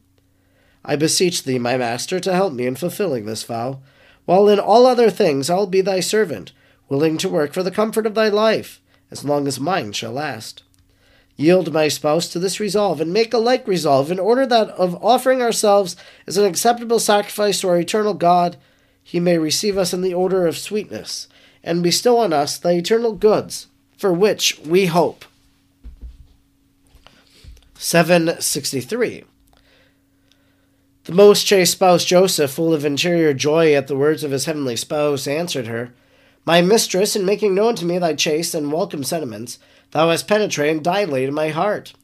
I 0.85 0.97
beseech 0.97 1.43
thee, 1.43 1.59
my 1.59 1.76
master, 1.76 2.21
to 2.21 2.35
help 2.35 2.52
me 2.52 2.67
in 2.67 2.76
fulfilling 2.76 3.26
this 3.26 3.43
vow, 3.43 3.81
while 4.25 4.49
in 4.49 4.59
all 4.59 4.87
other 4.87 5.11
things 5.11 5.50
I'll 5.50 5.67
be 5.67 5.81
thy 5.81 6.00
servant, 6.00 6.52
willing 6.88 7.19
to 7.19 7.28
work 7.28 7.52
for 7.52 7.62
the 7.62 7.71
comfort 7.71 8.07
of 8.07 8.14
thy 8.14 8.28
life, 8.28 8.81
as 9.11 9.25
long 9.25 9.47
as 9.47 9.59
mine 9.59 9.93
shall 9.93 10.12
last. 10.12 10.62
Yield, 11.37 11.73
my 11.73 11.88
spouse, 11.88 12.28
to 12.28 12.38
this 12.38 12.61
resolve, 12.61 13.00
and 13.00 13.12
make 13.12 13.33
a 13.33 13.38
like 13.38 13.67
resolve, 13.67 14.11
in 14.11 14.19
order 14.19 14.47
that 14.47 14.69
of 14.71 15.02
offering 15.02 15.40
ourselves 15.40 15.97
as 16.26 16.37
an 16.37 16.45
acceptable 16.45 16.99
sacrifice 16.99 17.61
to 17.61 17.69
our 17.69 17.78
eternal 17.78 18.14
God, 18.14 18.57
he 19.09 19.19
may 19.19 19.38
receive 19.38 19.79
us 19.79 19.95
in 19.95 20.03
the 20.03 20.12
order 20.12 20.47
of 20.47 20.59
sweetness, 20.59 21.29
and 21.65 21.83
bestow 21.83 22.19
on 22.19 22.31
us 22.31 22.59
the 22.59 22.73
eternal 22.73 23.15
goods 23.15 23.67
for 23.97 24.12
which 24.12 24.59
we 24.67 24.85
hope. 24.85 25.25
763. 27.79 29.25
The 31.05 31.12
most 31.15 31.45
chaste 31.45 31.73
spouse 31.73 32.05
Joseph, 32.05 32.50
full 32.50 32.75
of 32.75 32.85
interior 32.85 33.33
joy 33.33 33.73
at 33.73 33.87
the 33.87 33.97
words 33.97 34.23
of 34.23 34.31
his 34.31 34.45
heavenly 34.45 34.77
spouse, 34.77 35.27
answered 35.27 35.69
her, 35.69 35.95
My 36.45 36.61
mistress, 36.61 37.17
in 37.17 37.25
making 37.25 37.55
known 37.55 37.77
to 37.77 37.87
me 37.87 37.97
thy 37.97 38.12
chaste 38.12 38.55
and 38.55 38.71
welcome 38.71 39.05
sentiments, 39.05 39.59
thou 39.93 40.11
hast 40.11 40.29
penetrated 40.29 40.77
and 40.77 40.85
dilated 40.85 41.33
my 41.33 41.49
heart. 41.49 41.95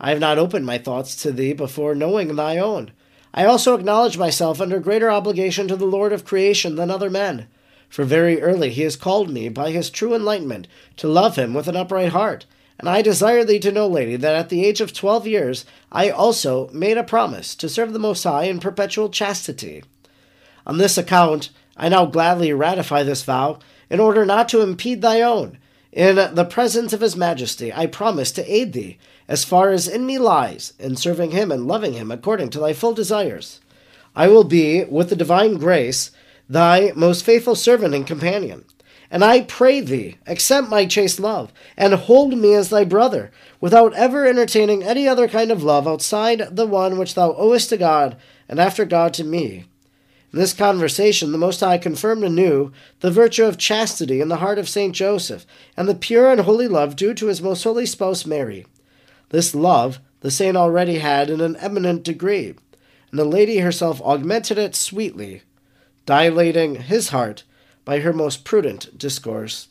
I 0.00 0.08
have 0.08 0.18
not 0.18 0.38
opened 0.38 0.64
my 0.64 0.78
thoughts 0.78 1.14
to 1.16 1.30
thee 1.30 1.52
before 1.52 1.94
knowing 1.94 2.34
thy 2.34 2.56
own. 2.56 2.92
I 3.36 3.44
also 3.44 3.74
acknowledge 3.74 4.16
myself 4.16 4.60
under 4.60 4.78
greater 4.78 5.10
obligation 5.10 5.66
to 5.66 5.74
the 5.74 5.84
Lord 5.84 6.12
of 6.12 6.24
creation 6.24 6.76
than 6.76 6.88
other 6.88 7.10
men. 7.10 7.48
For 7.88 8.04
very 8.04 8.40
early 8.40 8.70
he 8.70 8.82
has 8.82 8.94
called 8.94 9.28
me 9.28 9.48
by 9.48 9.72
his 9.72 9.90
true 9.90 10.14
enlightenment 10.14 10.68
to 10.98 11.08
love 11.08 11.36
him 11.36 11.52
with 11.52 11.66
an 11.66 11.76
upright 11.76 12.10
heart, 12.12 12.46
And 12.78 12.88
I 12.88 13.02
desire 13.02 13.44
thee 13.44 13.60
to 13.60 13.72
know, 13.72 13.86
lady, 13.86 14.16
that 14.16 14.34
at 14.34 14.48
the 14.48 14.64
age 14.64 14.80
of 14.80 14.92
twelve 14.92 15.26
years 15.26 15.64
I 15.92 16.10
also 16.10 16.68
made 16.72 16.98
a 16.98 17.04
promise 17.04 17.54
to 17.56 17.68
serve 17.68 17.92
the 17.92 17.98
Most 17.98 18.24
High 18.24 18.44
in 18.44 18.58
perpetual 18.58 19.08
chastity. 19.08 19.84
On 20.66 20.78
this 20.78 20.98
account, 20.98 21.50
I 21.76 21.88
now 21.88 22.06
gladly 22.06 22.52
ratify 22.52 23.02
this 23.02 23.22
vow, 23.22 23.58
in 23.90 24.00
order 24.00 24.24
not 24.24 24.48
to 24.50 24.60
impede 24.60 25.02
thy 25.02 25.20
own. 25.20 25.58
In 25.94 26.16
the 26.34 26.44
presence 26.44 26.92
of 26.92 27.02
His 27.02 27.14
Majesty, 27.14 27.72
I 27.72 27.86
promise 27.86 28.32
to 28.32 28.52
aid 28.52 28.72
thee, 28.72 28.98
as 29.28 29.44
far 29.44 29.70
as 29.70 29.86
in 29.86 30.04
me 30.04 30.18
lies, 30.18 30.72
in 30.76 30.96
serving 30.96 31.30
Him 31.30 31.52
and 31.52 31.68
loving 31.68 31.92
Him 31.92 32.10
according 32.10 32.50
to 32.50 32.58
thy 32.58 32.72
full 32.72 32.94
desires. 32.94 33.60
I 34.16 34.26
will 34.26 34.42
be, 34.42 34.82
with 34.82 35.08
the 35.08 35.14
divine 35.14 35.54
grace, 35.54 36.10
thy 36.48 36.90
most 36.96 37.24
faithful 37.24 37.54
servant 37.54 37.94
and 37.94 38.04
companion. 38.04 38.64
And 39.08 39.22
I 39.22 39.42
pray 39.42 39.80
thee, 39.80 40.16
accept 40.26 40.68
my 40.68 40.84
chaste 40.84 41.20
love, 41.20 41.52
and 41.76 41.94
hold 41.94 42.36
me 42.36 42.54
as 42.54 42.70
thy 42.70 42.84
brother, 42.84 43.30
without 43.60 43.94
ever 43.94 44.26
entertaining 44.26 44.82
any 44.82 45.06
other 45.06 45.28
kind 45.28 45.52
of 45.52 45.62
love 45.62 45.86
outside 45.86 46.56
the 46.56 46.66
one 46.66 46.98
which 46.98 47.14
thou 47.14 47.36
owest 47.36 47.68
to 47.68 47.76
God, 47.76 48.16
and 48.48 48.58
after 48.58 48.84
God 48.84 49.14
to 49.14 49.22
me. 49.22 49.66
In 50.34 50.40
this 50.40 50.52
conversation, 50.52 51.30
the 51.30 51.38
Most 51.38 51.60
High 51.60 51.78
confirmed 51.78 52.24
anew 52.24 52.72
the 52.98 53.12
virtue 53.12 53.44
of 53.44 53.56
chastity 53.56 54.20
in 54.20 54.26
the 54.26 54.38
heart 54.38 54.58
of 54.58 54.68
Saint 54.68 54.92
Joseph, 54.92 55.46
and 55.76 55.88
the 55.88 55.94
pure 55.94 56.28
and 56.28 56.40
holy 56.40 56.66
love 56.66 56.96
due 56.96 57.14
to 57.14 57.28
his 57.28 57.40
most 57.40 57.62
holy 57.62 57.86
spouse 57.86 58.26
Mary. 58.26 58.66
This 59.28 59.54
love 59.54 60.00
the 60.22 60.32
saint 60.32 60.56
already 60.56 60.98
had 60.98 61.30
in 61.30 61.40
an 61.40 61.54
eminent 61.58 62.02
degree, 62.02 62.56
and 63.12 63.20
the 63.20 63.24
lady 63.24 63.58
herself 63.58 64.02
augmented 64.02 64.58
it 64.58 64.74
sweetly, 64.74 65.42
dilating 66.04 66.82
his 66.82 67.10
heart 67.10 67.44
by 67.84 68.00
her 68.00 68.12
most 68.12 68.44
prudent 68.44 68.98
discourse. 68.98 69.68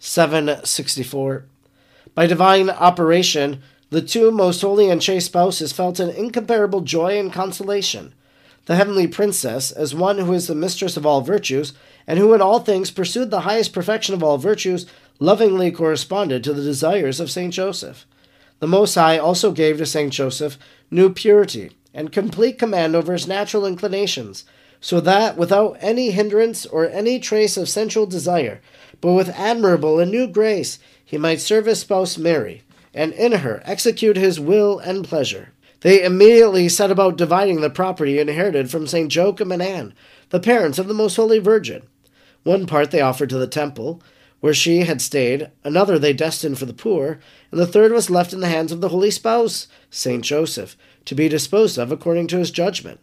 764. 0.00 1.44
By 2.12 2.26
divine 2.26 2.70
operation, 2.70 3.62
the 3.90 4.02
two 4.02 4.32
most 4.32 4.62
holy 4.62 4.90
and 4.90 5.00
chaste 5.00 5.26
spouses 5.26 5.72
felt 5.72 6.00
an 6.00 6.10
incomparable 6.10 6.80
joy 6.80 7.16
and 7.20 7.32
consolation. 7.32 8.14
The 8.66 8.76
heavenly 8.76 9.06
princess, 9.06 9.70
as 9.70 9.94
one 9.94 10.18
who 10.18 10.32
is 10.32 10.46
the 10.46 10.54
mistress 10.54 10.96
of 10.96 11.04
all 11.04 11.20
virtues, 11.20 11.74
and 12.06 12.18
who 12.18 12.32
in 12.32 12.40
all 12.40 12.60
things 12.60 12.90
pursued 12.90 13.30
the 13.30 13.40
highest 13.40 13.72
perfection 13.72 14.14
of 14.14 14.22
all 14.22 14.38
virtues, 14.38 14.86
lovingly 15.20 15.70
corresponded 15.70 16.42
to 16.44 16.52
the 16.52 16.62
desires 16.62 17.20
of 17.20 17.30
Saint 17.30 17.52
Joseph. 17.52 18.06
The 18.60 18.66
Most 18.66 18.94
High 18.94 19.18
also 19.18 19.52
gave 19.52 19.78
to 19.78 19.86
Saint 19.86 20.12
Joseph 20.12 20.58
new 20.90 21.10
purity 21.10 21.72
and 21.92 22.10
complete 22.10 22.58
command 22.58 22.96
over 22.96 23.12
his 23.12 23.28
natural 23.28 23.66
inclinations, 23.66 24.44
so 24.80 25.00
that, 25.00 25.36
without 25.36 25.76
any 25.80 26.10
hindrance 26.10 26.66
or 26.66 26.88
any 26.88 27.18
trace 27.18 27.56
of 27.56 27.68
sensual 27.68 28.06
desire, 28.06 28.60
but 29.00 29.12
with 29.12 29.28
admirable 29.30 29.98
and 29.98 30.10
new 30.10 30.26
grace, 30.26 30.78
he 31.04 31.16
might 31.18 31.40
serve 31.40 31.66
his 31.66 31.80
spouse 31.80 32.18
Mary, 32.18 32.62
and 32.92 33.12
in 33.12 33.32
her 33.32 33.62
execute 33.64 34.16
his 34.16 34.40
will 34.40 34.78
and 34.78 35.04
pleasure. 35.04 35.53
They 35.84 36.02
immediately 36.02 36.70
set 36.70 36.90
about 36.90 37.18
dividing 37.18 37.60
the 37.60 37.68
property 37.68 38.18
inherited 38.18 38.70
from 38.70 38.86
St. 38.86 39.14
Joachim 39.14 39.52
and 39.52 39.60
Anne, 39.60 39.92
the 40.30 40.40
parents 40.40 40.78
of 40.78 40.88
the 40.88 40.94
Most 40.94 41.16
Holy 41.16 41.38
Virgin. 41.38 41.82
One 42.42 42.64
part 42.66 42.90
they 42.90 43.02
offered 43.02 43.28
to 43.28 43.38
the 43.38 43.46
temple, 43.46 44.02
where 44.40 44.54
she 44.54 44.80
had 44.80 45.02
stayed, 45.02 45.50
another 45.62 45.98
they 45.98 46.14
destined 46.14 46.58
for 46.58 46.64
the 46.64 46.72
poor, 46.72 47.20
and 47.50 47.60
the 47.60 47.66
third 47.66 47.92
was 47.92 48.08
left 48.08 48.32
in 48.32 48.40
the 48.40 48.48
hands 48.48 48.72
of 48.72 48.80
the 48.80 48.88
Holy 48.88 49.10
Spouse, 49.10 49.68
St. 49.90 50.24
Joseph, 50.24 50.74
to 51.04 51.14
be 51.14 51.28
disposed 51.28 51.76
of 51.76 51.92
according 51.92 52.28
to 52.28 52.38
his 52.38 52.50
judgment 52.50 52.98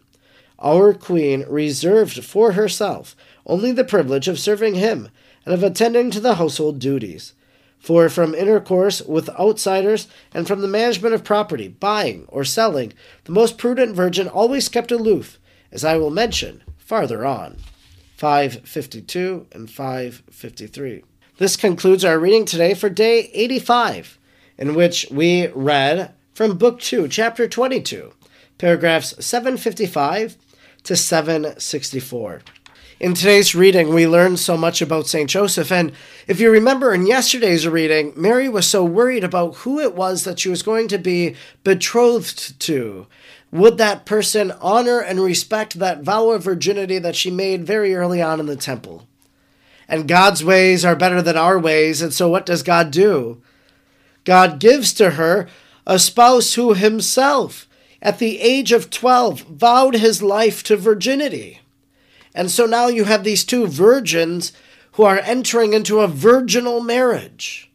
our 0.58 0.94
Queen 0.94 1.44
reserved 1.48 2.24
for 2.24 2.52
herself 2.52 3.16
only 3.46 3.72
the 3.72 3.84
privilege 3.84 4.28
of 4.28 4.38
serving 4.38 4.74
him 4.74 5.08
and 5.44 5.54
of 5.54 5.62
attending 5.62 6.10
to 6.10 6.20
the 6.20 6.36
household 6.36 6.78
duties. 6.78 7.34
For 7.82 8.08
from 8.08 8.32
intercourse 8.32 9.02
with 9.02 9.28
outsiders 9.30 10.06
and 10.32 10.46
from 10.46 10.60
the 10.60 10.68
management 10.68 11.16
of 11.16 11.24
property, 11.24 11.66
buying 11.66 12.26
or 12.28 12.44
selling, 12.44 12.92
the 13.24 13.32
most 13.32 13.58
prudent 13.58 13.96
virgin 13.96 14.28
always 14.28 14.68
kept 14.68 14.92
aloof, 14.92 15.40
as 15.72 15.84
I 15.84 15.96
will 15.96 16.10
mention 16.10 16.62
farther 16.78 17.26
on. 17.26 17.56
552 18.16 19.48
and 19.50 19.68
553. 19.68 21.02
This 21.38 21.56
concludes 21.56 22.04
our 22.04 22.20
reading 22.20 22.44
today 22.44 22.74
for 22.74 22.88
day 22.88 23.28
85, 23.34 24.16
in 24.58 24.76
which 24.76 25.08
we 25.10 25.48
read 25.48 26.14
from 26.34 26.56
Book 26.56 26.78
2, 26.78 27.08
Chapter 27.08 27.48
22, 27.48 28.12
paragraphs 28.58 29.12
755 29.24 30.36
to 30.84 30.94
764. 30.94 32.42
In 33.00 33.14
today's 33.14 33.54
reading, 33.54 33.92
we 33.92 34.06
learned 34.06 34.38
so 34.38 34.56
much 34.56 34.80
about 34.80 35.06
St. 35.06 35.28
Joseph. 35.28 35.72
And 35.72 35.92
if 36.26 36.38
you 36.38 36.50
remember 36.50 36.94
in 36.94 37.06
yesterday's 37.06 37.66
reading, 37.66 38.12
Mary 38.16 38.48
was 38.48 38.66
so 38.66 38.84
worried 38.84 39.24
about 39.24 39.56
who 39.56 39.80
it 39.80 39.94
was 39.94 40.24
that 40.24 40.38
she 40.38 40.48
was 40.48 40.62
going 40.62 40.88
to 40.88 40.98
be 40.98 41.34
betrothed 41.64 42.58
to. 42.60 43.06
Would 43.50 43.78
that 43.78 44.06
person 44.06 44.52
honor 44.60 45.00
and 45.00 45.20
respect 45.20 45.78
that 45.78 46.02
vow 46.02 46.30
of 46.30 46.44
virginity 46.44 46.98
that 46.98 47.16
she 47.16 47.30
made 47.30 47.66
very 47.66 47.94
early 47.94 48.22
on 48.22 48.40
in 48.40 48.46
the 48.46 48.56
temple? 48.56 49.06
And 49.88 50.08
God's 50.08 50.44
ways 50.44 50.84
are 50.84 50.96
better 50.96 51.20
than 51.20 51.36
our 51.36 51.58
ways. 51.58 52.00
And 52.02 52.14
so, 52.14 52.28
what 52.28 52.46
does 52.46 52.62
God 52.62 52.90
do? 52.90 53.42
God 54.24 54.60
gives 54.60 54.92
to 54.94 55.10
her 55.10 55.48
a 55.86 55.98
spouse 55.98 56.54
who 56.54 56.74
himself 56.74 57.66
at 58.02 58.18
the 58.18 58.40
age 58.40 58.72
of 58.72 58.90
12, 58.90 59.42
vowed 59.42 59.94
his 59.94 60.22
life 60.22 60.64
to 60.64 60.76
virginity. 60.76 61.60
And 62.34 62.50
so 62.50 62.66
now 62.66 62.86
you 62.86 63.04
have 63.04 63.24
these 63.24 63.44
two 63.44 63.66
virgins 63.66 64.52
who 64.92 65.04
are 65.04 65.18
entering 65.18 65.72
into 65.72 66.00
a 66.00 66.08
virginal 66.08 66.80
marriage. 66.80 67.70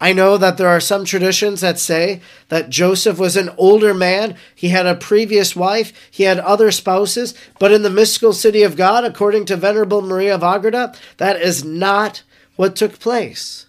I 0.00 0.12
know 0.12 0.36
that 0.36 0.58
there 0.58 0.68
are 0.68 0.80
some 0.80 1.04
traditions 1.04 1.60
that 1.60 1.78
say 1.78 2.20
that 2.48 2.68
Joseph 2.68 3.18
was 3.18 3.36
an 3.36 3.50
older 3.56 3.94
man. 3.94 4.36
He 4.54 4.68
had 4.68 4.86
a 4.86 4.94
previous 4.94 5.56
wife, 5.56 5.92
he 6.10 6.24
had 6.24 6.38
other 6.40 6.70
spouses, 6.70 7.32
but 7.58 7.72
in 7.72 7.82
the 7.82 7.90
mystical 7.90 8.32
city 8.32 8.62
of 8.62 8.76
God, 8.76 9.04
according 9.04 9.46
to 9.46 9.56
Venerable 9.56 10.02
Maria 10.02 10.34
of 10.34 10.42
Agreda, 10.42 10.94
that 11.16 11.40
is 11.40 11.64
not 11.64 12.22
what 12.56 12.76
took 12.76 12.98
place. 12.98 13.66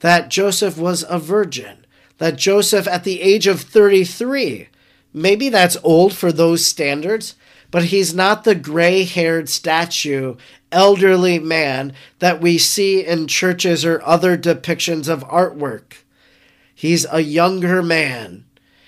That 0.00 0.28
Joseph 0.28 0.76
was 0.76 1.04
a 1.08 1.18
virgin. 1.18 1.86
That 2.18 2.36
Joseph, 2.36 2.86
at 2.86 3.04
the 3.04 3.22
age 3.22 3.46
of 3.46 3.62
33, 3.62 4.68
Maybe 5.12 5.48
that's 5.48 5.76
old 5.82 6.14
for 6.14 6.30
those 6.30 6.64
standards, 6.64 7.34
but 7.70 7.84
he's 7.84 8.14
not 8.14 8.44
the 8.44 8.54
gray 8.54 9.04
haired 9.04 9.48
statue, 9.48 10.36
elderly 10.72 11.38
man 11.38 11.92
that 12.18 12.40
we 12.40 12.58
see 12.58 13.04
in 13.04 13.26
churches 13.26 13.84
or 13.84 14.02
other 14.04 14.36
depictions 14.36 15.08
of 15.08 15.24
artwork. 15.24 15.98
He's 16.74 17.06
a 17.10 17.20
younger 17.20 17.82
man, 17.82 18.44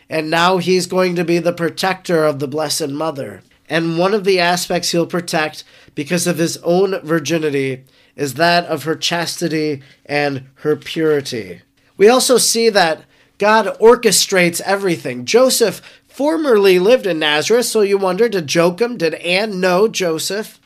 and 0.09 0.31
now 0.31 0.59
he's 0.59 0.87
going 0.87 1.15
to 1.17 1.25
be 1.25 1.39
the 1.39 1.53
protector 1.53 2.25
of 2.25 2.39
the 2.39 2.49
Blessed 2.49 2.89
Mother. 2.89 3.43
And 3.69 3.99
one 3.99 4.15
of 4.15 4.25
the 4.25 4.41
aspects 4.41 4.91
he'll 4.91 5.07
protect 5.07 5.65
because 5.95 6.27
of 6.27 6.39
his 6.39 6.57
own 6.59 7.01
virginity 7.01 7.85
is 8.17 8.35
that 8.35 8.67
of 8.67 8.85
her 8.85 8.97
chastity 8.97 9.83
and 10.05 10.49
her 10.57 10.77
purity. 10.77 11.62
We 11.97 12.09
also 12.09 12.39
see 12.39 12.69
that 12.71 13.05
God 13.39 13.67
orchestrates 13.81 14.61
everything. 14.61 15.25
Joseph 15.25 15.81
formerly 16.12 16.78
lived 16.78 17.07
in 17.07 17.19
Nazareth, 17.19 17.66
so 17.66 17.81
you 17.81 17.97
wonder 17.97 18.28
did 18.28 18.54
Joachim, 18.54 18.97
did 18.97 19.14
Anne 19.14 19.61
know 19.61 19.88
Joseph? 19.88 20.61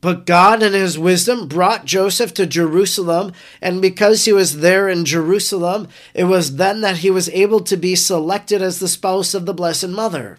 But 0.00 0.24
God, 0.24 0.62
in 0.62 0.72
his 0.72 0.98
wisdom, 0.98 1.46
brought 1.46 1.84
Joseph 1.84 2.32
to 2.34 2.46
Jerusalem, 2.46 3.32
and 3.60 3.82
because 3.82 4.24
he 4.24 4.32
was 4.32 4.60
there 4.60 4.88
in 4.88 5.04
Jerusalem, 5.04 5.88
it 6.14 6.24
was 6.24 6.56
then 6.56 6.80
that 6.80 6.98
he 6.98 7.10
was 7.10 7.28
able 7.30 7.60
to 7.60 7.76
be 7.76 7.94
selected 7.94 8.62
as 8.62 8.78
the 8.78 8.88
spouse 8.88 9.34
of 9.34 9.46
the 9.46 9.54
Blessed 9.54 9.88
Mother. 9.88 10.38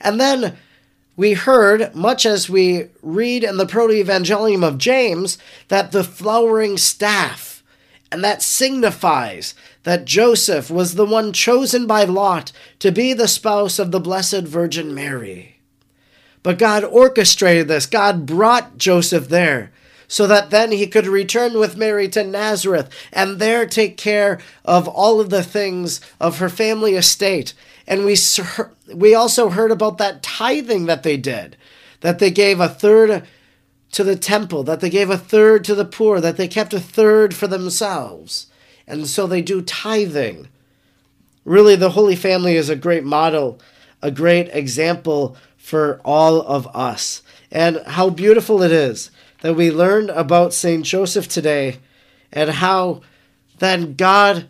And 0.00 0.20
then 0.20 0.56
we 1.16 1.34
heard, 1.34 1.94
much 1.94 2.26
as 2.26 2.50
we 2.50 2.88
read 3.02 3.44
in 3.44 3.56
the 3.56 3.66
Proto 3.66 3.94
Evangelium 3.94 4.64
of 4.64 4.78
James, 4.78 5.38
that 5.68 5.92
the 5.92 6.04
flowering 6.04 6.76
staff, 6.76 7.53
and 8.14 8.22
that 8.22 8.42
signifies 8.42 9.56
that 9.82 10.04
Joseph 10.04 10.70
was 10.70 10.94
the 10.94 11.04
one 11.04 11.32
chosen 11.32 11.84
by 11.84 12.04
Lot 12.04 12.52
to 12.78 12.92
be 12.92 13.12
the 13.12 13.26
spouse 13.26 13.80
of 13.80 13.90
the 13.90 13.98
Blessed 13.98 14.42
Virgin 14.42 14.94
Mary. 14.94 15.56
But 16.44 16.56
God 16.56 16.84
orchestrated 16.84 17.66
this. 17.66 17.86
God 17.86 18.24
brought 18.24 18.78
Joseph 18.78 19.28
there 19.28 19.72
so 20.06 20.28
that 20.28 20.50
then 20.50 20.70
he 20.70 20.86
could 20.86 21.08
return 21.08 21.58
with 21.58 21.76
Mary 21.76 22.08
to 22.10 22.22
Nazareth 22.22 22.88
and 23.12 23.40
there 23.40 23.66
take 23.66 23.96
care 23.96 24.38
of 24.64 24.86
all 24.86 25.20
of 25.20 25.30
the 25.30 25.42
things 25.42 26.00
of 26.20 26.38
her 26.38 26.48
family 26.48 26.94
estate. 26.94 27.52
And 27.84 28.04
we, 28.04 28.16
we 28.94 29.12
also 29.12 29.48
heard 29.48 29.72
about 29.72 29.98
that 29.98 30.22
tithing 30.22 30.86
that 30.86 31.02
they 31.02 31.16
did, 31.16 31.56
that 32.00 32.20
they 32.20 32.30
gave 32.30 32.60
a 32.60 32.68
third 32.68 33.24
to 33.94 34.04
the 34.04 34.16
temple, 34.16 34.62
that 34.64 34.80
they 34.80 34.90
gave 34.90 35.10
a 35.10 35.18
third 35.18 35.64
to 35.64 35.74
the 35.74 35.84
poor, 35.84 36.20
that 36.20 36.36
they 36.36 36.48
kept 36.48 36.74
a 36.74 36.80
third 36.80 37.34
for 37.34 37.46
themselves 37.46 38.48
and 38.86 39.06
so 39.06 39.26
they 39.26 39.42
do 39.42 39.62
tithing. 39.62 40.48
Really, 41.44 41.76
the 41.76 41.90
Holy 41.90 42.16
Family 42.16 42.56
is 42.56 42.68
a 42.68 42.76
great 42.76 43.04
model, 43.04 43.60
a 44.02 44.10
great 44.10 44.48
example 44.54 45.36
for 45.56 46.00
all 46.04 46.42
of 46.42 46.66
us. 46.74 47.22
And 47.50 47.82
how 47.86 48.10
beautiful 48.10 48.62
it 48.62 48.72
is 48.72 49.10
that 49.40 49.54
we 49.54 49.70
learned 49.70 50.10
about 50.10 50.54
St. 50.54 50.84
Joseph 50.84 51.28
today 51.28 51.78
and 52.32 52.50
how 52.50 53.02
then 53.58 53.94
God 53.94 54.48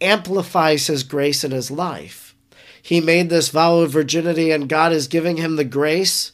amplifies 0.00 0.86
his 0.86 1.02
grace 1.02 1.44
in 1.44 1.50
his 1.50 1.70
life. 1.70 2.34
He 2.82 3.00
made 3.00 3.30
this 3.30 3.48
vow 3.48 3.78
of 3.78 3.92
virginity, 3.92 4.50
and 4.50 4.68
God 4.68 4.92
is 4.92 5.08
giving 5.08 5.38
him 5.38 5.56
the 5.56 5.64
grace 5.64 6.32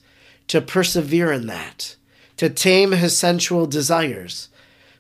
to 0.49 0.61
persevere 0.61 1.31
in 1.31 1.47
that, 1.47 1.95
to 2.41 2.49
tame 2.49 2.93
his 2.93 3.19
sensual 3.19 3.67
desires, 3.67 4.49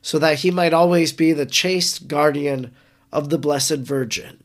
so 0.02 0.18
that 0.18 0.40
he 0.40 0.50
might 0.50 0.74
always 0.74 1.10
be 1.10 1.32
the 1.32 1.46
chaste 1.46 2.06
guardian 2.06 2.70
of 3.10 3.30
the 3.30 3.38
Blessed 3.38 3.78
Virgin. 3.78 4.44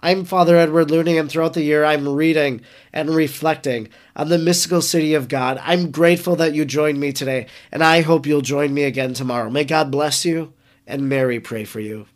I'm 0.00 0.26
Father 0.26 0.58
Edward 0.58 0.90
Looney, 0.90 1.16
and 1.16 1.30
throughout 1.30 1.54
the 1.54 1.62
year 1.62 1.86
I'm 1.86 2.06
reading 2.06 2.60
and 2.92 3.08
reflecting 3.08 3.88
on 4.14 4.28
the 4.28 4.36
mystical 4.36 4.82
city 4.82 5.14
of 5.14 5.28
God. 5.28 5.58
I'm 5.62 5.90
grateful 5.90 6.36
that 6.36 6.52
you 6.52 6.66
joined 6.66 7.00
me 7.00 7.12
today, 7.14 7.46
and 7.72 7.82
I 7.82 8.02
hope 8.02 8.26
you'll 8.26 8.42
join 8.42 8.74
me 8.74 8.84
again 8.84 9.14
tomorrow. 9.14 9.48
May 9.48 9.64
God 9.64 9.90
bless 9.90 10.26
you, 10.26 10.52
and 10.86 11.08
Mary 11.08 11.40
pray 11.40 11.64
for 11.64 11.80
you. 11.80 12.08